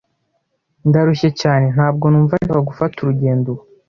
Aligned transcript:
Ndarushye 0.89 1.29
cyane. 1.41 1.65
Ntabwo 1.75 2.05
numva 2.07 2.33
nshaka 2.35 2.67
gufata 2.69 2.95
urugendo 2.99 3.47
ubu. 3.53 3.63